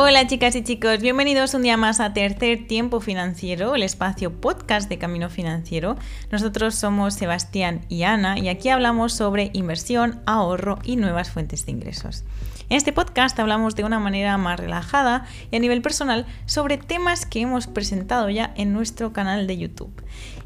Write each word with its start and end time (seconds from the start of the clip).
Hola 0.00 0.28
chicas 0.28 0.54
y 0.54 0.62
chicos, 0.62 1.00
bienvenidos 1.00 1.54
un 1.54 1.62
día 1.62 1.76
más 1.76 1.98
a 1.98 2.12
Tercer 2.12 2.68
Tiempo 2.68 3.00
Financiero, 3.00 3.74
el 3.74 3.82
espacio 3.82 4.40
podcast 4.40 4.88
de 4.88 4.96
Camino 4.96 5.28
Financiero. 5.28 5.96
Nosotros 6.30 6.76
somos 6.76 7.14
Sebastián 7.14 7.80
y 7.88 8.04
Ana 8.04 8.38
y 8.38 8.48
aquí 8.48 8.68
hablamos 8.68 9.12
sobre 9.12 9.50
inversión, 9.54 10.20
ahorro 10.24 10.78
y 10.84 10.94
nuevas 10.94 11.32
fuentes 11.32 11.66
de 11.66 11.72
ingresos. 11.72 12.22
En 12.70 12.76
este 12.76 12.92
podcast 12.92 13.38
hablamos 13.38 13.76
de 13.76 13.84
una 13.84 13.98
manera 13.98 14.36
más 14.36 14.60
relajada 14.60 15.24
y 15.50 15.56
a 15.56 15.58
nivel 15.58 15.80
personal 15.80 16.26
sobre 16.44 16.76
temas 16.76 17.24
que 17.24 17.40
hemos 17.40 17.66
presentado 17.66 18.28
ya 18.28 18.52
en 18.56 18.74
nuestro 18.74 19.14
canal 19.14 19.46
de 19.46 19.56
YouTube. 19.56 20.04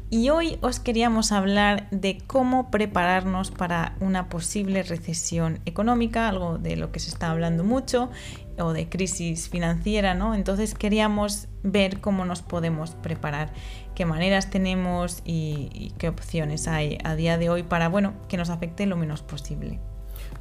Y 0.09 0.29
hoy 0.29 0.57
os 0.61 0.79
queríamos 0.79 1.33
hablar 1.33 1.89
de 1.91 2.19
cómo 2.25 2.71
prepararnos 2.71 3.51
para 3.51 3.97
una 3.99 4.29
posible 4.29 4.83
recesión 4.83 5.59
económica, 5.65 6.29
algo 6.29 6.57
de 6.59 6.77
lo 6.77 6.93
que 6.93 7.01
se 7.01 7.09
está 7.09 7.29
hablando 7.29 7.65
mucho, 7.65 8.09
o 8.57 8.71
de 8.71 8.87
crisis 8.87 9.49
financiera, 9.49 10.13
¿no? 10.13 10.33
Entonces 10.33 10.75
queríamos 10.75 11.49
ver 11.61 11.99
cómo 11.99 12.23
nos 12.23 12.41
podemos 12.41 12.91
preparar, 12.91 13.51
qué 13.95 14.05
maneras 14.05 14.49
tenemos 14.49 15.21
y, 15.25 15.91
qué 15.97 16.07
opciones 16.07 16.69
hay 16.69 16.99
a 17.03 17.15
día 17.15 17.37
de 17.37 17.49
hoy 17.49 17.63
para, 17.63 17.89
bueno, 17.89 18.13
que 18.29 18.37
nos 18.37 18.49
afecte 18.49 18.85
lo 18.85 18.95
menos 18.95 19.23
posible. 19.23 19.81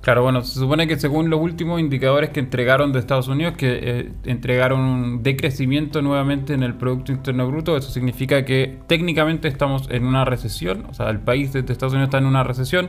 Claro, 0.01 0.23
bueno, 0.25 0.43
se 0.43 0.59
supone 0.59 0.89
que 0.89 0.99
según 0.99 1.31
los 1.31 1.41
últimos 1.41 1.81
indicadores 1.81 2.31
que 2.31 2.41
entregaron 2.41 2.93
de 2.93 2.99
Estados 2.99 3.29
Unidos, 3.29 3.55
que 3.57 3.79
eh, 3.83 4.13
entregaron 4.25 4.81
un 4.81 5.23
decrecimiento 5.23 6.03
nuevamente 6.03 6.55
en 6.55 6.65
el 6.65 6.75
Producto 6.75 7.13
Interno 7.13 7.47
Bruto, 7.47 7.77
eso 7.77 7.91
significa 7.91 8.45
que 8.45 8.79
técnicamente 8.89 9.47
estamos 9.47 9.89
en 9.91 10.05
una 10.05 10.25
recesión, 10.25 10.87
o 10.91 10.95
sea, 10.95 11.09
el 11.11 11.21
país 11.21 11.53
de 11.53 11.61
Estados 11.61 11.93
Unidos 11.93 12.09
está 12.09 12.19
en 12.19 12.27
una 12.27 12.43
recesión, 12.43 12.89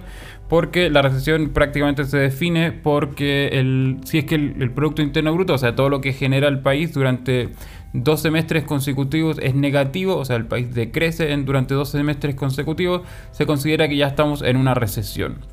porque 0.49 0.89
la 0.89 1.03
recesión 1.03 1.49
prácticamente 1.49 2.05
se 2.05 2.17
define 2.17 2.71
porque 2.71 3.49
el, 3.49 3.97
si 4.05 4.19
es 4.19 4.25
que 4.25 4.35
el, 4.35 4.71
Producto 4.71 5.03
Interno 5.03 5.33
Bruto, 5.33 5.53
o 5.53 5.57
sea, 5.59 5.75
todo 5.75 5.89
lo 5.89 6.01
que 6.01 6.13
genera 6.13 6.47
el 6.47 6.61
país 6.61 6.93
durante 6.93 7.49
dos 7.93 8.21
semestres 8.21 8.63
consecutivos 8.63 9.37
es 9.39 9.53
negativo, 9.53 10.17
o 10.17 10.25
sea, 10.25 10.35
el 10.35 10.45
país 10.45 10.73
decrece 10.73 11.35
durante 11.37 11.75
dos 11.75 11.89
semestres 11.89 12.33
consecutivos, 12.33 13.01
se 13.31 13.45
considera 13.45 13.87
que 13.87 13.97
ya 13.97 14.07
estamos 14.07 14.41
en 14.41 14.57
una 14.57 14.73
recesión. 14.73 15.52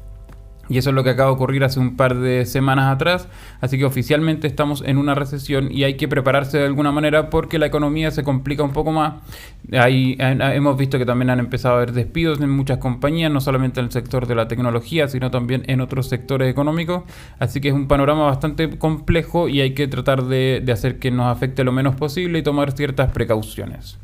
Y 0.71 0.79
eso 0.79 0.91
es 0.91 0.95
lo 0.95 1.03
que 1.03 1.11
acaba 1.11 1.31
de 1.31 1.35
ocurrir 1.35 1.65
hace 1.65 1.81
un 1.81 1.97
par 1.97 2.15
de 2.15 2.47
semanas 2.47 2.95
atrás. 2.95 3.29
Así 3.61 3.77
que 3.77 3.85
oficialmente 3.85 4.47
estamos 4.47 4.85
en 4.87 4.99
una 4.99 5.17
recesión 5.17 5.69
y 5.71 5.83
hay 5.83 5.95
que 5.95 6.07
prepararse 6.07 6.59
de 6.59 6.65
alguna 6.65 6.93
manera 6.93 7.29
porque 7.29 7.59
la 7.59 7.67
economía 7.67 8.13
se 8.13 8.23
complica 8.23 8.63
un 8.63 8.73
poco 8.73 8.93
más. 8.93 9.15
Ahí 9.73 10.17
hemos 10.19 10.79
visto 10.79 10.97
que 10.97 11.05
también 11.05 11.29
han 11.31 11.41
empezado 11.41 11.75
a 11.75 11.79
haber 11.79 11.93
despidos 11.93 12.41
en 12.41 12.51
muchas 12.51 12.79
compañías, 12.79 13.33
no 13.33 13.41
solamente 13.41 13.81
en 13.81 13.87
el 13.87 13.93
sector 13.93 14.29
de 14.29 14.37
la 14.37 14.47
tecnología, 14.47 15.09
sino 15.09 15.33
también 15.33 15.65
en 15.67 15.81
otros 15.81 16.09
sectores 16.09 16.49
económicos. 16.49 17.03
Así 17.41 17.61
que 17.61 17.69
es 17.69 17.75
un 17.75 17.89
panorama 17.89 18.27
bastante 18.27 18.79
complejo 18.79 19.49
y 19.49 19.61
hay 19.61 19.75
que 19.75 19.89
tratar 19.89 20.23
de, 20.23 20.63
de 20.65 20.73
hacer 20.73 21.01
que 21.01 21.11
nos 21.11 21.27
afecte 21.27 21.65
lo 21.65 21.73
menos 21.73 21.97
posible 21.97 22.39
y 22.39 22.43
tomar 22.45 22.71
ciertas 22.73 23.11
precauciones. 23.11 23.99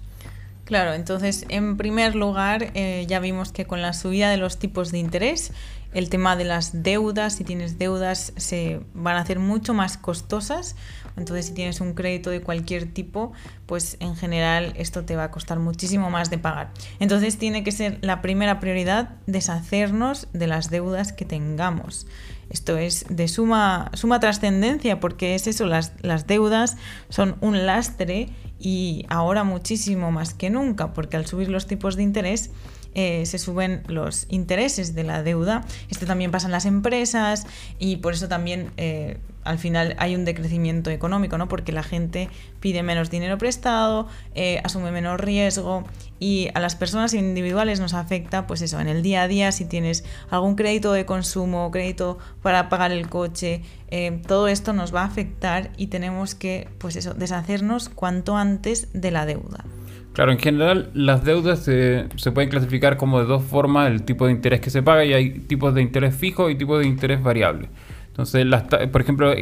Claro, 0.67 0.95
entonces 0.95 1.47
en 1.48 1.77
primer 1.77 2.17
lugar 2.17 2.72
eh, 2.75 3.05
ya 3.06 3.20
vimos 3.20 3.53
que 3.53 3.67
con 3.67 3.83
la 3.83 3.92
subida 3.92 4.31
de 4.31 4.36
los 4.36 4.59
tipos 4.59 4.91
de 4.91 4.98
interés, 4.98 5.53
el 5.95 6.11
tema 6.11 6.34
de 6.34 6.45
las 6.45 6.83
deudas, 6.83 7.36
si 7.36 7.45
tienes 7.45 7.78
deudas, 7.78 8.33
se 8.36 8.81
van 8.92 9.14
a 9.17 9.20
hacer 9.20 9.39
mucho 9.39 9.75
más 9.75 9.97
costosas. 9.97 10.75
Entonces 11.17 11.47
si 11.47 11.55
tienes 11.55 11.81
un 11.81 11.94
crédito 11.94 12.31
de 12.31 12.41
cualquier 12.41 12.92
tipo, 12.92 13.33
pues 13.67 13.97
en 14.00 14.17
general 14.17 14.72
esto 14.77 15.05
te 15.05 15.14
va 15.14 15.25
a 15.25 15.31
costar 15.31 15.61
muchísimo 15.61 16.11
más 16.11 16.31
de 16.31 16.39
pagar. 16.39 16.72
Entonces 16.98 17.39
tiene 17.39 17.62
que 17.62 17.70
ser 17.70 17.98
la 18.00 18.20
primera 18.20 18.59
prioridad 18.59 19.11
deshacernos 19.28 20.27
de 20.33 20.48
las 20.48 20.69
deudas 20.69 21.12
que 21.12 21.25
tengamos. 21.25 22.09
Esto 22.50 22.77
es 22.77 23.06
de 23.09 23.28
suma, 23.28 23.91
suma 23.94 24.19
trascendencia 24.19 24.98
porque 24.98 25.37
es 25.37 25.47
eso, 25.47 25.64
las, 25.67 25.92
las 26.03 26.27
deudas 26.27 26.77
son 27.09 27.37
un 27.41 27.67
lastre 27.67 28.31
y 28.58 29.04
ahora 29.08 29.44
muchísimo 29.44 30.10
más 30.10 30.34
que 30.34 30.50
nunca, 30.50 30.92
porque 30.92 31.16
al 31.16 31.26
subir 31.26 31.48
los 31.48 31.66
tipos 31.66 31.97
de 31.97 32.03
interés 32.03 32.50
eh, 32.94 33.26
se 33.26 33.38
suben 33.38 33.82
los 33.88 34.26
intereses 34.31 34.94
de 34.94 35.04
la 35.04 35.22
deuda. 35.22 35.64
Esto 35.91 36.06
también 36.06 36.31
pasa 36.31 36.47
en 36.47 36.53
las 36.53 36.64
empresas 36.64 37.47
y 37.78 37.97
por 37.97 38.14
eso 38.14 38.26
también 38.26 38.70
eh, 38.78 39.19
al 39.46 39.58
final 39.58 39.94
hay 39.98 40.14
un 40.14 40.24
decrecimiento 40.24 40.90
económico, 40.90 41.38
¿no? 41.38 41.48
Porque 41.48 41.72
la 41.72 41.82
gente 41.82 42.28
pide 42.60 42.82
menos 42.82 43.10
dinero 43.10 43.38
prestado, 43.38 44.08
eh, 44.34 44.60
asume 44.64 44.90
menos 44.90 45.20
riesgo 45.20 45.84
y 46.18 46.48
a 46.54 46.60
las 46.60 46.76
personas 46.76 47.14
individuales 47.14 47.80
nos 47.80 47.94
afecta, 47.94 48.46
pues 48.46 48.62
eso, 48.62 48.80
en 48.80 48.88
el 48.88 49.02
día 49.02 49.22
a 49.22 49.28
día, 49.28 49.52
si 49.52 49.64
tienes 49.64 50.04
algún 50.30 50.56
crédito 50.56 50.92
de 50.92 51.04
consumo, 51.04 51.70
crédito 51.70 52.18
para 52.42 52.68
pagar 52.68 52.92
el 52.92 53.08
coche, 53.08 53.62
eh, 53.88 54.20
todo 54.26 54.48
esto 54.48 54.72
nos 54.72 54.94
va 54.94 55.02
a 55.02 55.06
afectar 55.06 55.70
y 55.76 55.88
tenemos 55.88 56.34
que, 56.34 56.68
pues 56.78 56.96
eso, 56.96 57.14
deshacernos 57.14 57.88
cuanto 57.88 58.36
antes 58.36 58.88
de 58.92 59.10
la 59.10 59.26
deuda. 59.26 59.64
Claro, 60.12 60.32
en 60.32 60.38
general 60.38 60.90
las 60.94 61.24
deudas 61.24 61.58
se, 61.58 62.06
se, 62.16 62.32
pueden 62.32 62.48
clasificar 62.48 62.96
como 62.96 63.18
de 63.20 63.26
dos 63.26 63.42
formas, 63.42 63.90
el 63.90 64.02
tipo 64.02 64.24
de 64.24 64.32
interés 64.32 64.60
que 64.62 64.70
se 64.70 64.82
paga 64.82 65.04
y 65.04 65.12
hay 65.12 65.40
tipos 65.40 65.74
de 65.74 65.82
interés 65.82 66.16
fijo 66.16 66.48
y 66.48 66.56
tipos 66.56 66.80
de 66.80 66.86
interés 66.86 67.22
variable. 67.22 67.68
Entonces, 68.16 68.47
las, 68.47 68.62
por 68.62 69.03
ejemplo, 69.03 69.34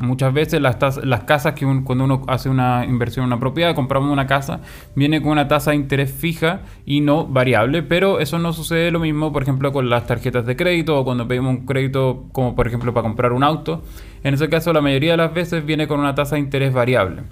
muchas 0.00 0.34
veces 0.34 0.60
las, 0.60 0.76
las 1.02 1.22
casas 1.22 1.54
que 1.54 1.64
cuando 1.82 2.04
uno 2.04 2.24
hace 2.28 2.50
una 2.50 2.84
inversión 2.84 3.22
en 3.24 3.28
una 3.28 3.40
propiedad, 3.40 3.74
compramos 3.74 4.12
una 4.12 4.26
casa, 4.26 4.60
viene 4.94 5.22
con 5.22 5.30
una 5.30 5.48
tasa 5.48 5.70
de 5.70 5.76
interés 5.76 6.12
fija 6.12 6.60
y 6.84 7.00
no 7.00 7.26
variable, 7.26 7.82
pero 7.82 8.20
eso 8.20 8.38
no 8.38 8.52
sucede 8.52 8.90
lo 8.90 9.00
mismo, 9.00 9.32
por 9.32 9.44
ejemplo, 9.44 9.72
con 9.72 9.88
las 9.88 10.06
tarjetas 10.06 10.44
de 10.44 10.56
crédito 10.56 11.00
o 11.00 11.04
cuando 11.04 11.26
pedimos 11.26 11.56
un 11.56 11.64
crédito 11.64 12.26
como 12.32 12.54
por 12.54 12.66
ejemplo 12.66 12.92
para 12.92 13.04
comprar 13.04 13.32
un 13.32 13.42
auto. 13.42 13.82
En 14.22 14.34
ese 14.34 14.50
caso, 14.50 14.74
la 14.74 14.82
mayoría 14.82 15.12
de 15.12 15.16
las 15.16 15.32
veces 15.32 15.64
viene 15.64 15.88
con 15.88 15.98
una 15.98 16.14
tasa 16.14 16.34
de 16.34 16.42
interés 16.42 16.74
variable. 16.74 17.22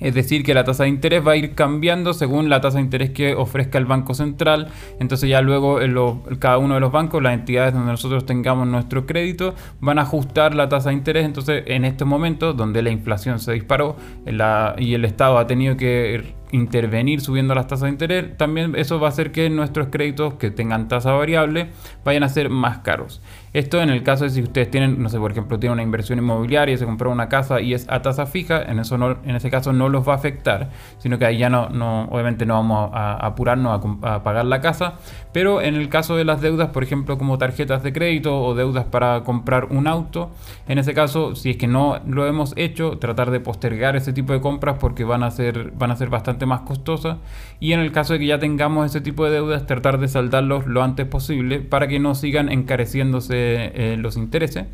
Es 0.00 0.14
decir, 0.14 0.44
que 0.44 0.54
la 0.54 0.64
tasa 0.64 0.84
de 0.84 0.90
interés 0.90 1.26
va 1.26 1.32
a 1.32 1.36
ir 1.36 1.54
cambiando 1.54 2.14
según 2.14 2.48
la 2.48 2.60
tasa 2.60 2.78
de 2.78 2.84
interés 2.84 3.10
que 3.10 3.34
ofrezca 3.34 3.78
el 3.78 3.86
Banco 3.86 4.14
Central. 4.14 4.68
Entonces 5.00 5.28
ya 5.28 5.40
luego 5.40 5.80
lo, 5.80 6.22
cada 6.38 6.58
uno 6.58 6.74
de 6.74 6.80
los 6.80 6.92
bancos, 6.92 7.22
las 7.22 7.34
entidades 7.34 7.74
donde 7.74 7.90
nosotros 7.90 8.26
tengamos 8.26 8.66
nuestro 8.68 9.06
crédito, 9.06 9.54
van 9.80 9.98
a 9.98 10.02
ajustar 10.02 10.54
la 10.54 10.68
tasa 10.68 10.90
de 10.90 10.96
interés. 10.96 11.24
Entonces 11.24 11.64
en 11.66 11.84
estos 11.84 12.06
momentos 12.06 12.56
donde 12.56 12.82
la 12.82 12.90
inflación 12.90 13.38
se 13.38 13.52
disparó 13.52 13.96
la, 14.26 14.74
y 14.78 14.94
el 14.94 15.04
Estado 15.04 15.38
ha 15.38 15.46
tenido 15.46 15.76
que 15.76 16.38
intervenir 16.52 17.20
subiendo 17.20 17.54
las 17.54 17.66
tasas 17.66 17.84
de 17.84 17.90
interés, 17.90 18.36
también 18.36 18.74
eso 18.76 18.98
va 19.00 19.08
a 19.08 19.10
hacer 19.10 19.32
que 19.32 19.50
nuestros 19.50 19.88
créditos 19.88 20.34
que 20.34 20.50
tengan 20.50 20.88
tasa 20.88 21.12
variable 21.12 21.68
vayan 22.04 22.22
a 22.22 22.28
ser 22.28 22.48
más 22.50 22.78
caros. 22.78 23.20
Esto 23.52 23.80
en 23.80 23.90
el 23.90 24.02
caso 24.02 24.24
de 24.24 24.30
si 24.30 24.42
ustedes 24.42 24.70
tienen, 24.70 25.02
no 25.02 25.08
sé, 25.08 25.18
por 25.18 25.30
ejemplo, 25.30 25.58
tienen 25.58 25.74
una 25.74 25.82
inversión 25.82 26.18
inmobiliaria, 26.18 26.76
se 26.76 26.84
compró 26.84 27.10
una 27.10 27.28
casa 27.28 27.60
y 27.60 27.74
es 27.74 27.86
a 27.88 28.02
tasa 28.02 28.26
fija, 28.26 28.62
en, 28.62 28.78
eso 28.78 28.98
no, 28.98 29.16
en 29.24 29.36
ese 29.36 29.50
caso 29.50 29.72
no 29.72 29.88
los 29.88 30.06
va 30.06 30.12
a 30.12 30.16
afectar, 30.16 30.70
sino 30.98 31.18
que 31.18 31.24
ahí 31.24 31.38
ya 31.38 31.48
no, 31.48 31.68
no 31.70 32.04
obviamente 32.10 32.44
no 32.44 32.54
vamos 32.54 32.90
a, 32.92 33.14
apurarnos 33.14 33.98
a, 34.02 34.14
a, 34.14 34.22
pagar 34.22 34.44
la 34.44 34.60
casa. 34.60 34.94
Pero 35.32 35.62
en 35.62 35.76
el 35.76 35.88
caso 35.88 36.16
de 36.16 36.24
las 36.24 36.40
deudas, 36.40 36.70
por 36.70 36.82
ejemplo, 36.82 37.16
como 37.16 37.38
tarjetas 37.38 37.82
de 37.82 37.92
crédito 37.92 38.40
o 38.40 38.54
deudas 38.54 38.84
para 38.84 39.22
comprar 39.22 39.66
un 39.70 39.86
auto, 39.86 40.30
en 40.66 40.78
ese 40.78 40.94
caso, 40.94 41.34
si 41.34 41.50
es 41.50 41.56
que 41.56 41.66
no 41.66 42.00
lo 42.06 42.26
hemos 42.26 42.52
hecho, 42.56 42.98
tratar 42.98 43.30
de 43.30 43.40
postergar 43.40 43.96
ese 43.96 44.12
tipo 44.12 44.32
de 44.32 44.40
compras 44.40 44.76
porque 44.80 45.04
van 45.04 45.22
a 45.22 45.30
ser, 45.30 45.72
van 45.72 45.90
a 45.90 45.96
ser 45.96 46.08
bastante 46.10 46.46
más 46.46 46.60
costosas. 46.62 47.18
Y 47.60 47.72
en 47.72 47.80
el 47.80 47.92
caso 47.92 48.12
de 48.12 48.18
que 48.20 48.26
ya 48.26 48.38
tengamos 48.38 48.86
ese 48.86 49.00
tipo 49.00 49.24
de 49.24 49.32
deudas, 49.32 49.66
tratar 49.66 49.98
de 49.98 50.08
saldarlos 50.08 50.66
lo 50.66 50.82
antes 50.82 51.06
posible 51.06 51.60
para 51.60 51.88
que 51.88 51.98
no 51.98 52.14
sigan 52.14 52.50
encareciéndose 52.50 53.37
eh, 53.38 53.96
los 53.96 54.16
intereses. 54.16 54.66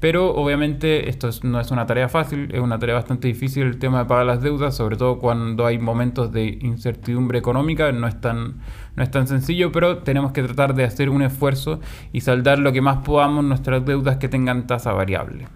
Pero 0.00 0.34
obviamente 0.34 1.08
esto 1.08 1.30
no 1.42 1.60
es 1.60 1.70
una 1.70 1.86
tarea 1.86 2.08
fácil, 2.08 2.50
es 2.52 2.60
una 2.60 2.78
tarea 2.78 2.94
bastante 2.94 3.28
difícil 3.28 3.62
el 3.62 3.78
tema 3.78 4.00
de 4.00 4.04
pagar 4.04 4.26
las 4.26 4.42
deudas, 4.42 4.76
sobre 4.76 4.96
todo 4.96 5.18
cuando 5.18 5.64
hay 5.64 5.78
momentos 5.78 6.32
de 6.32 6.58
incertidumbre 6.60 7.38
económica, 7.38 7.90
no 7.92 8.06
es 8.06 8.20
tan, 8.20 8.56
no 8.96 9.02
es 9.02 9.10
tan 9.10 9.26
sencillo, 9.26 9.72
pero 9.72 9.98
tenemos 9.98 10.32
que 10.32 10.42
tratar 10.42 10.74
de 10.74 10.84
hacer 10.84 11.08
un 11.08 11.22
esfuerzo 11.22 11.80
y 12.12 12.20
saldar 12.20 12.58
lo 12.58 12.72
que 12.72 12.82
más 12.82 12.98
podamos 12.98 13.44
nuestras 13.44 13.84
deudas 13.86 14.18
que 14.18 14.28
tengan 14.28 14.66
tasa 14.66 14.92
variable. 14.92 15.46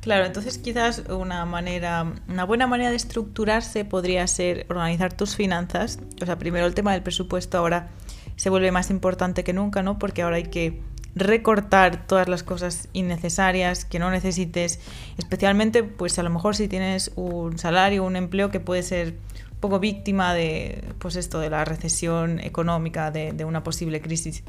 Claro, 0.00 0.26
entonces 0.26 0.58
quizás 0.58 1.04
una 1.10 1.44
manera, 1.44 2.12
una 2.28 2.44
buena 2.44 2.66
manera 2.66 2.90
de 2.90 2.96
estructurarse 2.96 3.84
podría 3.84 4.26
ser 4.26 4.66
organizar 4.68 5.12
tus 5.12 5.34
finanzas. 5.34 5.98
O 6.22 6.26
sea, 6.26 6.38
primero 6.38 6.66
el 6.66 6.74
tema 6.74 6.92
del 6.92 7.02
presupuesto 7.02 7.58
ahora 7.58 7.88
se 8.36 8.48
vuelve 8.48 8.70
más 8.70 8.90
importante 8.90 9.44
que 9.44 9.52
nunca, 9.52 9.82
¿no? 9.82 9.98
Porque 9.98 10.22
ahora 10.22 10.36
hay 10.36 10.44
que 10.44 10.80
recortar 11.14 12.06
todas 12.06 12.28
las 12.28 12.42
cosas 12.42 12.88
innecesarias 12.92 13.84
que 13.84 13.98
no 13.98 14.10
necesites, 14.10 14.80
especialmente 15.16 15.82
pues 15.82 16.18
a 16.18 16.22
lo 16.22 16.30
mejor 16.30 16.54
si 16.54 16.68
tienes 16.68 17.10
un 17.16 17.58
salario, 17.58 18.04
un 18.04 18.16
empleo 18.16 18.50
que 18.50 18.60
puede 18.60 18.82
ser 18.82 19.16
un 19.52 19.58
poco 19.60 19.80
víctima 19.80 20.34
de 20.34 20.84
pues 20.98 21.16
esto 21.16 21.40
de 21.40 21.50
la 21.50 21.64
recesión 21.64 22.38
económica, 22.40 23.10
de, 23.10 23.32
de 23.32 23.44
una 23.44 23.62
posible 23.64 24.00
crisis. 24.00 24.44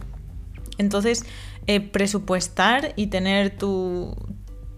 Entonces, 0.77 1.25
eh, 1.67 1.81
presupuestar 1.81 2.93
y 2.95 3.07
tener 3.07 3.55
tu, 3.57 4.15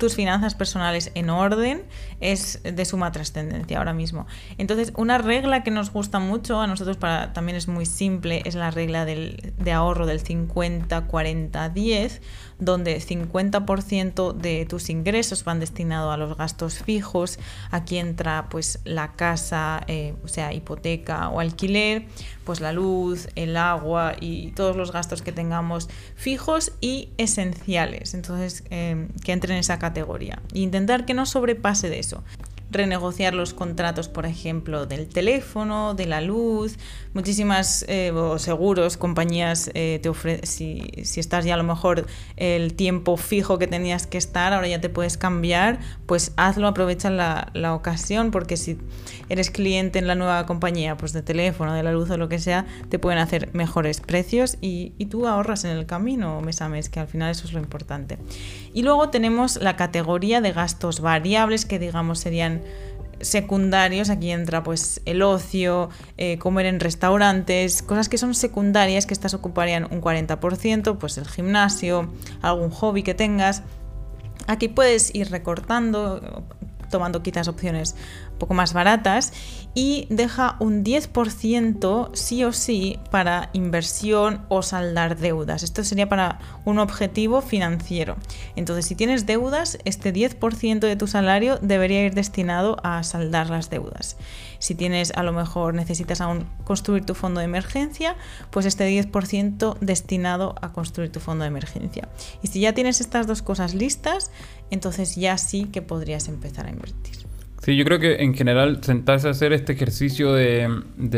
tus 0.01 0.15
finanzas 0.15 0.55
personales 0.55 1.11
en 1.13 1.29
orden 1.29 1.83
es 2.21 2.59
de 2.63 2.85
suma 2.85 3.11
trascendencia 3.11 3.77
ahora 3.77 3.93
mismo. 3.93 4.25
Entonces, 4.57 4.93
una 4.97 5.19
regla 5.19 5.61
que 5.63 5.69
nos 5.69 5.93
gusta 5.93 6.17
mucho 6.17 6.59
a 6.59 6.65
nosotros 6.65 6.97
para 6.97 7.33
también 7.33 7.55
es 7.55 7.67
muy 7.67 7.85
simple, 7.85 8.41
es 8.45 8.55
la 8.55 8.71
regla 8.71 9.05
del, 9.05 9.53
de 9.59 9.71
ahorro 9.71 10.07
del 10.07 10.23
50-40-10, 10.23 12.19
donde 12.57 12.99
50% 12.99 14.33
de 14.33 14.65
tus 14.65 14.89
ingresos 14.89 15.43
van 15.43 15.59
destinados 15.59 16.11
a 16.11 16.17
los 16.17 16.35
gastos 16.35 16.79
fijos. 16.79 17.37
Aquí 17.69 17.99
entra 17.99 18.47
pues 18.49 18.79
la 18.83 19.13
casa, 19.13 19.83
eh, 19.85 20.15
o 20.23 20.27
sea, 20.27 20.51
hipoteca 20.51 21.29
o 21.29 21.39
alquiler, 21.39 22.07
pues 22.43 22.59
la 22.59 22.71
luz, 22.71 23.29
el 23.35 23.55
agua 23.55 24.15
y 24.19 24.51
todos 24.53 24.75
los 24.75 24.91
gastos 24.91 25.21
que 25.21 25.31
tengamos 25.31 25.89
fijos 26.15 26.71
y 26.81 27.09
esenciales. 27.17 28.15
Entonces, 28.15 28.63
eh, 28.71 29.07
que 29.23 29.31
entre 29.31 29.53
en 29.53 29.59
esa 29.59 29.77
categoría. 29.77 29.90
E 30.53 30.59
intentar 30.59 31.05
que 31.05 31.13
no 31.13 31.25
sobrepase 31.25 31.89
de 31.89 31.99
eso 31.99 32.23
renegociar 32.71 33.33
los 33.33 33.53
contratos, 33.53 34.07
por 34.07 34.25
ejemplo, 34.25 34.85
del 34.85 35.07
teléfono, 35.07 35.93
de 35.93 36.05
la 36.05 36.21
luz, 36.21 36.77
muchísimas 37.13 37.85
eh, 37.87 38.11
seguros, 38.37 38.97
compañías 38.97 39.69
eh, 39.73 39.99
te 40.01 40.09
ofrecen, 40.09 40.45
si, 40.45 41.19
estás 41.19 41.45
ya 41.45 41.53
a 41.53 41.57
lo 41.57 41.63
mejor 41.63 42.05
el 42.37 42.73
tiempo 42.73 43.17
fijo 43.17 43.57
que 43.57 43.67
tenías 43.67 44.07
que 44.07 44.17
estar, 44.17 44.53
ahora 44.53 44.67
ya 44.67 44.81
te 44.81 44.89
puedes 44.89 45.17
cambiar, 45.17 45.79
pues 46.05 46.33
hazlo, 46.37 46.67
aprovecha 46.67 47.09
la, 47.09 47.51
la, 47.53 47.75
ocasión, 47.75 48.31
porque 48.31 48.57
si 48.57 48.77
eres 49.29 49.51
cliente 49.51 49.99
en 49.99 50.07
la 50.07 50.15
nueva 50.15 50.45
compañía, 50.45 50.97
pues 50.97 51.13
de 51.13 51.21
teléfono, 51.21 51.73
de 51.73 51.83
la 51.83 51.91
luz 51.91 52.09
o 52.09 52.17
lo 52.17 52.29
que 52.29 52.39
sea, 52.39 52.65
te 52.89 52.99
pueden 52.99 53.19
hacer 53.19 53.49
mejores 53.53 54.01
precios 54.01 54.57
y, 54.61 54.93
y 54.97 55.05
tú 55.05 55.27
ahorras 55.27 55.63
en 55.63 55.71
el 55.71 55.85
camino 55.85 56.41
mes 56.41 56.61
a 56.61 56.71
que 56.91 56.99
al 56.99 57.07
final 57.07 57.31
eso 57.31 57.45
es 57.45 57.53
lo 57.53 57.59
importante. 57.59 58.17
Y 58.73 58.83
luego 58.83 59.09
tenemos 59.09 59.57
la 59.61 59.75
categoría 59.75 60.41
de 60.41 60.51
gastos 60.51 61.01
variables, 61.01 61.65
que 61.65 61.79
digamos 61.79 62.19
serían 62.19 62.60
secundarios, 63.21 64.09
aquí 64.09 64.31
entra 64.31 64.63
pues 64.63 65.01
el 65.05 65.21
ocio, 65.21 65.89
eh, 66.17 66.37
comer 66.37 66.65
en 66.65 66.79
restaurantes, 66.79 67.81
cosas 67.81 68.09
que 68.09 68.17
son 68.17 68.33
secundarias 68.33 69.05
que 69.05 69.13
estas 69.13 69.33
ocuparían 69.33 69.87
un 69.91 70.01
40%, 70.01 70.97
pues 70.97 71.17
el 71.17 71.27
gimnasio, 71.27 72.11
algún 72.41 72.71
hobby 72.71 73.03
que 73.03 73.13
tengas. 73.13 73.63
Aquí 74.47 74.67
puedes 74.67 75.13
ir 75.13 75.29
recortando, 75.29 76.43
tomando 76.89 77.23
quizás 77.23 77.47
opciones 77.47 77.95
poco 78.41 78.55
más 78.55 78.73
baratas 78.73 79.33
y 79.75 80.07
deja 80.09 80.57
un 80.59 80.83
10% 80.83 82.09
sí 82.13 82.43
o 82.43 82.51
sí 82.51 82.99
para 83.11 83.51
inversión 83.53 84.41
o 84.49 84.63
saldar 84.63 85.15
deudas. 85.15 85.61
Esto 85.61 85.83
sería 85.83 86.09
para 86.09 86.39
un 86.65 86.79
objetivo 86.79 87.41
financiero. 87.41 88.17
Entonces, 88.55 88.87
si 88.87 88.95
tienes 88.95 89.27
deudas, 89.27 89.77
este 89.85 90.11
10% 90.11 90.79
de 90.79 90.95
tu 90.95 91.05
salario 91.05 91.59
debería 91.61 92.03
ir 92.03 92.15
destinado 92.15 92.77
a 92.83 93.03
saldar 93.03 93.51
las 93.51 93.69
deudas. 93.69 94.17
Si 94.57 94.73
tienes, 94.73 95.11
a 95.15 95.21
lo 95.21 95.33
mejor 95.33 95.75
necesitas 95.75 96.19
aún 96.19 96.47
construir 96.63 97.05
tu 97.05 97.13
fondo 97.13 97.39
de 97.39 97.45
emergencia, 97.45 98.15
pues 98.49 98.65
este 98.65 98.89
10% 98.89 99.77
destinado 99.81 100.55
a 100.61 100.73
construir 100.73 101.11
tu 101.11 101.19
fondo 101.19 101.43
de 101.43 101.49
emergencia. 101.49 102.09
Y 102.41 102.47
si 102.47 102.59
ya 102.59 102.73
tienes 102.73 103.01
estas 103.01 103.27
dos 103.27 103.43
cosas 103.43 103.75
listas, 103.75 104.31
entonces 104.71 105.15
ya 105.15 105.37
sí 105.37 105.65
que 105.65 105.83
podrías 105.83 106.27
empezar 106.27 106.65
a 106.65 106.71
invertir. 106.71 107.30
Sí, 107.63 107.75
yo 107.75 107.85
creo 107.85 107.99
que 107.99 108.23
en 108.23 108.33
general 108.33 108.83
sentarse 108.83 109.27
a 109.27 109.31
hacer 109.31 109.53
este 109.53 109.73
ejercicio 109.73 110.33
de, 110.33 110.67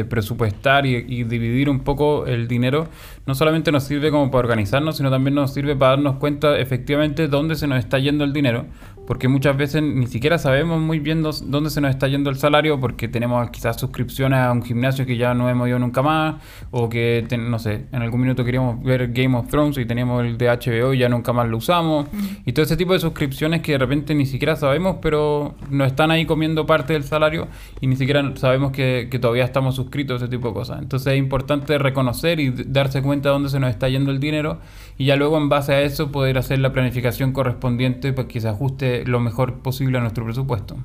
presupuestar 0.09 0.85
y, 0.85 0.97
y, 0.97 1.23
dividir 1.23 1.69
un 1.69 1.85
poco 1.85 2.25
el 2.25 2.49
dinero 2.49 2.89
no 3.25 3.35
solamente 3.35 3.71
nos 3.71 3.83
sirve 3.83 4.11
como 4.11 4.29
para 4.29 4.39
organizarnos, 4.39 4.97
sino 4.97 5.09
también 5.09 5.35
nos 5.35 5.53
sirve 5.53 5.75
para 5.75 5.91
darnos 5.91 6.15
cuenta 6.15 6.57
efectivamente 6.57 7.27
dónde 7.27 7.55
se 7.55 7.67
nos 7.67 7.79
está 7.79 7.99
yendo 7.99 8.23
el 8.23 8.33
dinero 8.33 8.65
porque 9.05 9.27
muchas 9.27 9.57
veces 9.57 9.83
ni 9.83 10.07
siquiera 10.07 10.37
sabemos 10.37 10.79
muy 10.79 10.99
bien 10.99 11.23
dónde 11.23 11.69
se 11.69 11.81
nos 11.81 11.91
está 11.91 12.07
yendo 12.07 12.29
el 12.29 12.37
salario 12.37 12.79
porque 12.79 13.07
tenemos 13.07 13.49
quizás 13.49 13.77
suscripciones 13.79 14.39
a 14.39 14.51
un 14.51 14.63
gimnasio 14.63 15.05
que 15.05 15.17
ya 15.17 15.33
no 15.33 15.49
hemos 15.49 15.67
ido 15.67 15.79
nunca 15.79 16.01
más 16.01 16.35
o 16.71 16.87
que, 16.89 17.25
no 17.37 17.59
sé, 17.59 17.85
en 17.91 18.01
algún 18.01 18.21
minuto 18.21 18.45
queríamos 18.45 18.81
ver 18.81 19.11
Game 19.11 19.37
of 19.37 19.47
Thrones 19.47 19.77
y 19.77 19.85
teníamos 19.85 20.23
el 20.23 20.37
de 20.37 20.47
HBO 20.47 20.93
y 20.93 20.99
ya 20.99 21.09
nunca 21.09 21.33
más 21.33 21.47
lo 21.47 21.57
usamos 21.57 22.07
y 22.45 22.53
todo 22.53 22.63
ese 22.63 22.77
tipo 22.77 22.93
de 22.93 22.99
suscripciones 22.99 23.61
que 23.61 23.73
de 23.73 23.77
repente 23.77 24.15
ni 24.15 24.25
siquiera 24.25 24.55
sabemos 24.55 24.97
pero 25.01 25.55
nos 25.69 25.87
están 25.87 26.11
ahí 26.11 26.25
comiendo 26.25 26.65
parte 26.65 26.93
del 26.93 27.03
salario 27.03 27.47
y 27.81 27.87
ni 27.87 27.95
siquiera 27.95 28.23
sabemos 28.35 28.71
que, 28.71 29.09
que 29.11 29.19
todavía 29.19 29.43
estamos 29.43 29.75
suscritos 29.75 30.21
a 30.21 30.25
ese 30.25 30.31
tipo 30.31 30.47
de 30.49 30.53
cosas. 30.53 30.81
Entonces 30.81 31.13
es 31.13 31.19
importante 31.19 31.77
reconocer 31.77 32.39
y 32.39 32.51
darse 32.51 33.01
cuenta 33.01 33.12
de 33.21 33.33
dónde 33.33 33.49
se 33.49 33.59
nos 33.59 33.69
está 33.69 33.89
yendo 33.89 34.11
el 34.11 34.19
dinero 34.19 34.59
y 34.97 35.05
ya 35.05 35.15
luego 35.15 35.37
en 35.37 35.49
base 35.49 35.73
a 35.73 35.81
eso 35.81 36.11
poder 36.11 36.37
hacer 36.37 36.59
la 36.59 36.71
planificación 36.73 37.31
correspondiente 37.31 38.13
para 38.13 38.27
que 38.27 38.41
se 38.41 38.47
ajuste 38.47 39.05
lo 39.05 39.19
mejor 39.19 39.59
posible 39.59 39.97
a 39.97 40.01
nuestro 40.01 40.25
presupuesto. 40.25 40.77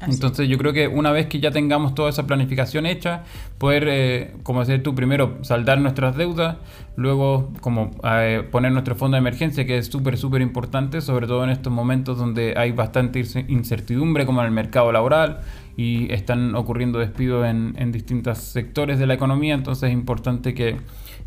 Entonces 0.00 0.48
yo 0.48 0.58
creo 0.58 0.72
que 0.72 0.88
una 0.88 1.10
vez 1.10 1.26
que 1.26 1.40
ya 1.40 1.50
tengamos 1.50 1.94
toda 1.94 2.10
esa 2.10 2.26
planificación 2.26 2.84
hecha, 2.86 3.24
poder, 3.58 3.86
eh, 3.88 4.34
como 4.42 4.60
decías 4.60 4.82
tú, 4.82 4.94
primero 4.94 5.38
saldar 5.42 5.80
nuestras 5.80 6.16
deudas, 6.16 6.56
luego 6.96 7.52
como 7.60 7.92
eh, 8.04 8.46
poner 8.50 8.72
nuestro 8.72 8.94
fondo 8.94 9.14
de 9.16 9.20
emergencia, 9.20 9.64
que 9.64 9.78
es 9.78 9.86
súper, 9.86 10.18
súper 10.18 10.42
importante, 10.42 11.00
sobre 11.00 11.26
todo 11.26 11.44
en 11.44 11.50
estos 11.50 11.72
momentos 11.72 12.18
donde 12.18 12.54
hay 12.56 12.72
bastante 12.72 13.24
incertidumbre 13.48 14.26
como 14.26 14.40
en 14.40 14.46
el 14.46 14.52
mercado 14.52 14.92
laboral 14.92 15.40
y 15.76 16.12
están 16.12 16.54
ocurriendo 16.54 16.98
despidos 16.98 17.46
en, 17.46 17.74
en 17.78 17.92
distintos 17.92 18.38
sectores 18.38 18.98
de 18.98 19.06
la 19.06 19.14
economía, 19.14 19.54
entonces 19.54 19.90
es 19.90 19.92
importante 19.92 20.54
que 20.54 20.76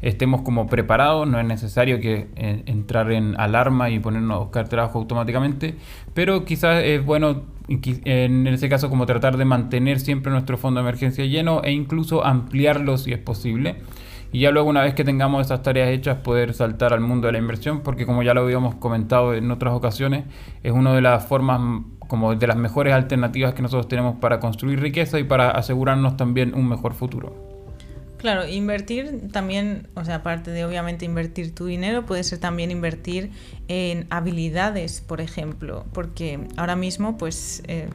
estemos 0.01 0.41
como 0.41 0.67
preparados, 0.67 1.27
no 1.27 1.39
es 1.39 1.45
necesario 1.45 1.99
que 1.99 2.27
eh, 2.35 2.63
entrar 2.65 3.11
en 3.11 3.39
alarma 3.39 3.89
y 3.89 3.99
ponernos 3.99 4.35
a 4.35 4.39
buscar 4.39 4.69
trabajo 4.69 4.99
automáticamente, 4.99 5.75
pero 6.13 6.45
quizás 6.45 6.83
es 6.83 7.05
bueno 7.05 7.43
en 7.69 8.47
ese 8.47 8.67
caso 8.67 8.89
como 8.89 9.05
tratar 9.05 9.37
de 9.37 9.45
mantener 9.45 9.99
siempre 9.99 10.31
nuestro 10.31 10.57
fondo 10.57 10.81
de 10.81 10.87
emergencia 10.87 11.25
lleno 11.25 11.61
e 11.63 11.71
incluso 11.71 12.25
ampliarlo 12.25 12.97
si 12.97 13.13
es 13.13 13.19
posible. 13.19 13.75
Y 14.31 14.41
ya 14.41 14.51
luego 14.51 14.69
una 14.69 14.83
vez 14.83 14.93
que 14.93 15.03
tengamos 15.03 15.45
esas 15.45 15.63
tareas 15.63 15.89
hechas 15.89 16.17
poder 16.17 16.53
saltar 16.53 16.93
al 16.93 17.01
mundo 17.01 17.27
de 17.27 17.33
la 17.33 17.39
inversión, 17.39 17.81
porque 17.81 18.05
como 18.05 18.23
ya 18.23 18.33
lo 18.33 18.41
habíamos 18.41 18.75
comentado 18.75 19.33
en 19.33 19.49
otras 19.49 19.73
ocasiones, 19.73 20.25
es 20.63 20.71
una 20.71 20.93
de 20.93 21.01
las 21.01 21.25
formas 21.25 21.61
como 22.09 22.35
de 22.35 22.47
las 22.47 22.57
mejores 22.57 22.91
alternativas 22.91 23.53
que 23.53 23.61
nosotros 23.61 23.87
tenemos 23.87 24.17
para 24.17 24.39
construir 24.39 24.81
riqueza 24.81 25.19
y 25.19 25.23
para 25.23 25.51
asegurarnos 25.51 26.17
también 26.17 26.55
un 26.55 26.67
mejor 26.67 26.95
futuro. 26.95 27.35
Claro, 28.17 28.45
invertir 28.47 29.31
también, 29.31 29.87
o 29.93 30.03
sea, 30.03 30.15
aparte 30.15 30.51
de 30.51 30.65
obviamente 30.65 31.05
invertir 31.05 31.53
tu 31.53 31.67
dinero, 31.67 32.05
puede 32.07 32.23
ser 32.23 32.39
también 32.39 32.71
invertir 32.71 33.29
en 33.67 34.07
habilidades, 34.09 35.01
por 35.01 35.21
ejemplo, 35.21 35.85
porque 35.93 36.39
ahora 36.57 36.75
mismo, 36.75 37.17
pues, 37.17 37.61
eh, 37.67 37.89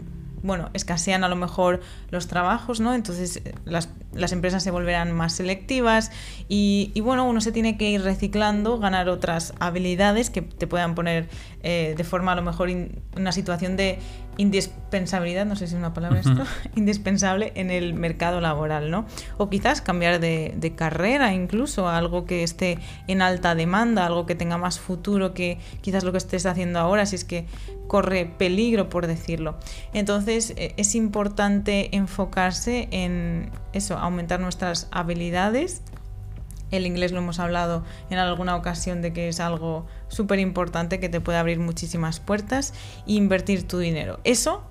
bueno, 0.44 0.70
escasean 0.74 1.24
a 1.24 1.28
lo 1.28 1.36
mejor 1.36 1.80
los 2.10 2.28
trabajos, 2.28 2.78
¿no? 2.78 2.94
Entonces 2.94 3.38
eh, 3.44 3.54
las, 3.64 3.88
las 4.14 4.32
empresas 4.32 4.62
se 4.62 4.70
volverán 4.70 5.12
más 5.12 5.34
selectivas 5.34 6.10
y, 6.48 6.90
y, 6.94 7.00
bueno, 7.00 7.28
uno 7.28 7.40
se 7.40 7.52
tiene 7.52 7.76
que 7.76 7.90
ir 7.90 8.02
reciclando, 8.02 8.78
ganar 8.78 9.08
otras 9.08 9.54
habilidades 9.58 10.30
que 10.30 10.42
te 10.42 10.66
puedan 10.66 10.94
poner 10.94 11.28
eh, 11.62 11.94
de 11.96 12.04
forma 12.04 12.32
a 12.32 12.34
lo 12.34 12.42
mejor 12.42 12.68
en 12.68 13.02
una 13.16 13.32
situación 13.32 13.76
de 13.76 13.98
indispensabilidad, 14.36 15.46
no 15.46 15.56
sé 15.56 15.66
si 15.66 15.74
es 15.74 15.78
una 15.78 15.94
palabra 15.94 16.20
esto, 16.20 16.44
indispensable 16.76 17.52
en 17.54 17.70
el 17.70 17.94
mercado 17.94 18.40
laboral, 18.40 18.90
¿no? 18.90 19.06
O 19.38 19.48
quizás 19.48 19.80
cambiar 19.80 20.20
de, 20.20 20.54
de, 20.56 20.74
carrera 20.74 21.32
incluso, 21.32 21.88
algo 21.88 22.24
que 22.24 22.42
esté 22.42 22.78
en 23.06 23.22
alta 23.22 23.54
demanda, 23.54 24.06
algo 24.06 24.26
que 24.26 24.34
tenga 24.34 24.58
más 24.58 24.80
futuro 24.80 25.34
que 25.34 25.58
quizás 25.80 26.04
lo 26.04 26.12
que 26.12 26.18
estés 26.18 26.46
haciendo 26.46 26.80
ahora, 26.80 27.06
si 27.06 27.16
es 27.16 27.24
que 27.24 27.46
corre 27.86 28.26
peligro, 28.26 28.88
por 28.88 29.06
decirlo. 29.06 29.56
Entonces 29.92 30.52
eh, 30.56 30.74
es 30.76 30.94
importante 30.94 31.94
enfocarse 31.96 32.88
en 32.90 33.50
eso, 33.72 33.98
aumentar 34.04 34.40
nuestras 34.40 34.88
habilidades 34.90 35.82
el 36.76 36.86
inglés 36.86 37.12
lo 37.12 37.18
hemos 37.18 37.38
hablado 37.38 37.84
en 38.10 38.18
alguna 38.18 38.56
ocasión 38.56 39.02
de 39.02 39.12
que 39.12 39.28
es 39.28 39.40
algo 39.40 39.86
súper 40.08 40.38
importante 40.38 41.00
que 41.00 41.08
te 41.08 41.20
puede 41.20 41.38
abrir 41.38 41.58
muchísimas 41.58 42.20
puertas 42.20 42.74
e 43.06 43.12
invertir 43.12 43.66
tu 43.66 43.78
dinero. 43.78 44.20
Eso 44.24 44.64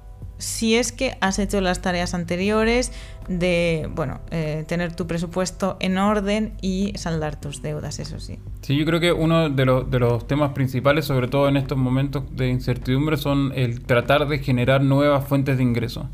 si 0.44 0.76
es 0.76 0.92
que 0.92 1.18
has 1.22 1.40
hecho 1.40 1.62
las 1.62 1.82
tareas 1.82 2.14
anteriores 2.14 2.92
de, 3.30 3.90
bueno, 3.96 4.20
eh, 4.32 4.66
tener 4.68 4.94
tu 4.94 5.08
presupuesto 5.08 5.78
en 5.80 5.98
orden 5.98 6.54
y 6.62 6.92
saldar 6.96 7.40
tus 7.40 7.62
deudas, 7.62 8.00
eso 8.00 8.20
sí. 8.20 8.40
Sí, 8.62 8.76
yo 8.76 8.86
creo 8.86 9.00
que 9.00 9.14
uno 9.14 9.50
de 9.50 9.66
los, 9.66 9.90
de 9.90 10.00
los 10.00 10.28
temas 10.28 10.52
principales, 10.52 11.06
sobre 11.06 11.30
todo 11.30 11.48
en 11.48 11.56
estos 11.56 11.78
momentos 11.78 12.24
de 12.36 12.50
incertidumbre, 12.50 13.16
son 13.16 13.54
el 13.56 13.82
tratar 13.82 14.28
de 14.28 14.40
generar 14.40 14.84
nuevas 14.84 15.26
fuentes 15.26 15.58
de 15.58 15.64
ingresos. 15.64 16.06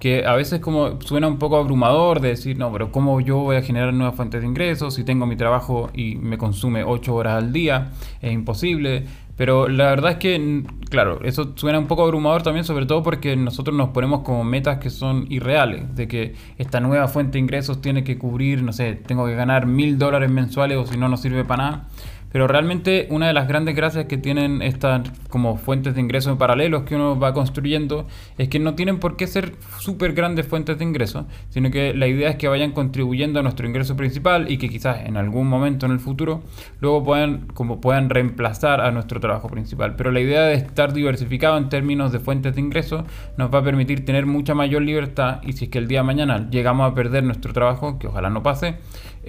Que 0.00 0.26
a 0.26 0.34
veces 0.34 0.60
como 0.60 1.00
suena 1.00 1.28
un 1.28 1.38
poco 1.38 1.56
abrumador 1.56 2.20
de 2.20 2.30
decir, 2.30 2.58
no, 2.58 2.72
pero 2.72 2.90
¿cómo 2.90 3.20
yo 3.20 3.38
voy 3.38 3.56
a 3.56 3.62
generar 3.62 3.94
nuevas 3.94 4.16
fuentes 4.16 4.40
de 4.40 4.46
ingresos 4.48 4.94
si 4.94 5.04
tengo 5.04 5.26
mi 5.26 5.36
trabajo 5.36 5.90
y 5.94 6.16
me 6.16 6.38
consume 6.38 6.82
8 6.82 7.14
horas 7.14 7.34
al 7.34 7.52
día? 7.52 7.92
Es 8.20 8.32
imposible 8.32 9.04
pero 9.36 9.68
la 9.68 9.90
verdad 9.90 10.12
es 10.12 10.16
que, 10.16 10.64
claro, 10.88 11.20
eso 11.22 11.52
suena 11.56 11.78
un 11.78 11.86
poco 11.86 12.02
abrumador 12.04 12.42
también, 12.42 12.64
sobre 12.64 12.86
todo 12.86 13.02
porque 13.02 13.36
nosotros 13.36 13.76
nos 13.76 13.90
ponemos 13.90 14.20
como 14.20 14.44
metas 14.44 14.78
que 14.78 14.88
son 14.88 15.26
irreales, 15.28 15.94
de 15.94 16.08
que 16.08 16.34
esta 16.56 16.80
nueva 16.80 17.06
fuente 17.08 17.32
de 17.32 17.40
ingresos 17.40 17.80
tiene 17.82 18.02
que 18.02 18.16
cubrir, 18.16 18.62
no 18.62 18.72
sé, 18.72 18.94
tengo 18.94 19.26
que 19.26 19.34
ganar 19.34 19.66
mil 19.66 19.98
dólares 19.98 20.30
mensuales 20.30 20.78
o 20.78 20.86
si 20.86 20.96
no, 20.96 21.08
no 21.08 21.16
sirve 21.16 21.44
para 21.44 21.62
nada. 21.62 21.88
Pero 22.36 22.48
realmente 22.48 23.06
una 23.08 23.28
de 23.28 23.32
las 23.32 23.48
grandes 23.48 23.74
gracias 23.74 24.04
que 24.04 24.18
tienen 24.18 24.60
estas 24.60 25.10
como 25.30 25.56
fuentes 25.56 25.94
de 25.94 26.02
ingresos 26.02 26.36
paralelos 26.36 26.82
que 26.82 26.94
uno 26.94 27.18
va 27.18 27.32
construyendo, 27.32 28.06
es 28.36 28.50
que 28.50 28.58
no 28.58 28.74
tienen 28.74 28.98
por 28.98 29.16
qué 29.16 29.26
ser 29.26 29.54
súper 29.78 30.12
grandes 30.12 30.46
fuentes 30.46 30.76
de 30.76 30.84
ingresos, 30.84 31.24
sino 31.48 31.70
que 31.70 31.94
la 31.94 32.06
idea 32.06 32.28
es 32.28 32.36
que 32.36 32.46
vayan 32.46 32.72
contribuyendo 32.72 33.40
a 33.40 33.42
nuestro 33.42 33.66
ingreso 33.66 33.96
principal 33.96 34.50
y 34.50 34.58
que 34.58 34.68
quizás 34.68 35.06
en 35.06 35.16
algún 35.16 35.48
momento 35.48 35.86
en 35.86 35.92
el 35.92 35.98
futuro 35.98 36.42
luego 36.82 37.02
puedan, 37.04 37.46
como 37.54 37.80
puedan 37.80 38.10
reemplazar 38.10 38.82
a 38.82 38.90
nuestro 38.90 39.18
trabajo 39.18 39.48
principal. 39.48 39.96
Pero 39.96 40.10
la 40.10 40.20
idea 40.20 40.42
de 40.42 40.56
estar 40.56 40.92
diversificado 40.92 41.56
en 41.56 41.70
términos 41.70 42.12
de 42.12 42.18
fuentes 42.18 42.54
de 42.54 42.60
ingresos 42.60 43.04
nos 43.38 43.50
va 43.50 43.60
a 43.60 43.62
permitir 43.62 44.04
tener 44.04 44.26
mucha 44.26 44.54
mayor 44.54 44.82
libertad 44.82 45.40
y 45.42 45.54
si 45.54 45.64
es 45.64 45.70
que 45.70 45.78
el 45.78 45.88
día 45.88 46.00
de 46.00 46.04
mañana 46.04 46.50
llegamos 46.50 46.92
a 46.92 46.94
perder 46.94 47.24
nuestro 47.24 47.54
trabajo, 47.54 47.98
que 47.98 48.08
ojalá 48.08 48.28
no 48.28 48.42
pase, 48.42 48.76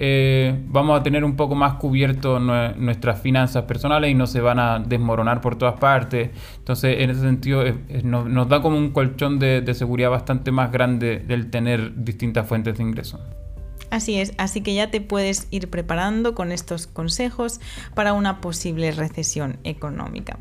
eh, 0.00 0.56
vamos 0.68 1.00
a 1.00 1.02
tener 1.02 1.24
un 1.24 1.34
poco 1.34 1.56
más 1.56 1.74
cubierto 1.74 2.38
nuestras 2.98 3.20
finanzas 3.20 3.64
personales 3.64 4.10
y 4.10 4.14
no 4.14 4.26
se 4.26 4.40
van 4.40 4.58
a 4.58 4.80
desmoronar 4.80 5.40
por 5.40 5.56
todas 5.56 5.78
partes. 5.78 6.30
Entonces, 6.58 6.96
en 6.98 7.10
ese 7.10 7.20
sentido, 7.20 7.62
nos, 8.02 8.48
da 8.48 8.60
como 8.60 8.76
un 8.76 8.90
colchón 8.90 9.38
de, 9.38 9.72
seguridad 9.74 10.10
bastante 10.10 10.50
más 10.50 10.72
grande 10.72 11.18
del 11.20 11.50
tener 11.50 11.92
distintas 12.02 12.46
fuentes 12.46 12.76
de 12.76 12.82
ingreso. 12.82 13.20
Así 13.90 14.20
es, 14.20 14.32
así 14.38 14.60
que 14.60 14.74
ya 14.74 14.90
te 14.90 15.00
puedes 15.00 15.46
ir 15.50 15.70
preparando 15.70 16.34
con 16.34 16.52
estos 16.52 16.86
consejos 16.86 17.60
para 17.94 18.12
una 18.12 18.40
posible 18.40 18.90
recesión 18.92 19.58
económica. 19.64 20.38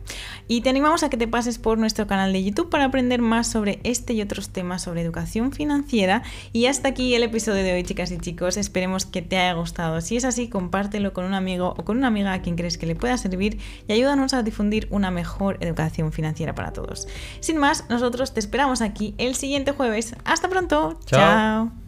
Y 0.47 0.61
te 0.61 0.69
animamos 0.69 1.03
a 1.03 1.09
que 1.09 1.17
te 1.17 1.27
pases 1.27 1.57
por 1.57 1.77
nuestro 1.77 2.07
canal 2.07 2.33
de 2.33 2.43
YouTube 2.43 2.69
para 2.69 2.85
aprender 2.85 3.21
más 3.21 3.47
sobre 3.47 3.79
este 3.83 4.13
y 4.13 4.21
otros 4.21 4.49
temas 4.49 4.83
sobre 4.83 5.01
educación 5.01 5.51
financiera. 5.51 6.23
Y 6.53 6.65
hasta 6.65 6.89
aquí 6.89 7.15
el 7.15 7.23
episodio 7.23 7.63
de 7.63 7.73
hoy, 7.73 7.83
chicas 7.83 8.11
y 8.11 8.17
chicos. 8.17 8.57
Esperemos 8.57 9.05
que 9.05 9.21
te 9.21 9.37
haya 9.37 9.53
gustado. 9.53 10.01
Si 10.01 10.17
es 10.17 10.25
así, 10.25 10.49
compártelo 10.49 11.13
con 11.13 11.25
un 11.25 11.33
amigo 11.33 11.73
o 11.77 11.85
con 11.85 11.97
una 11.97 12.07
amiga 12.07 12.33
a 12.33 12.41
quien 12.41 12.55
crees 12.55 12.77
que 12.77 12.85
le 12.85 12.95
pueda 12.95 13.17
servir 13.17 13.59
y 13.87 13.93
ayúdanos 13.93 14.33
a 14.33 14.43
difundir 14.43 14.87
una 14.91 15.11
mejor 15.11 15.57
educación 15.61 16.11
financiera 16.11 16.55
para 16.55 16.73
todos. 16.73 17.07
Sin 17.39 17.57
más, 17.57 17.85
nosotros 17.89 18.33
te 18.33 18.39
esperamos 18.39 18.81
aquí 18.81 19.15
el 19.17 19.35
siguiente 19.35 19.71
jueves. 19.71 20.15
Hasta 20.25 20.49
pronto. 20.49 20.99
Chao. 21.05 21.86